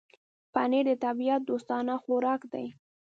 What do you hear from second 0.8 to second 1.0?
د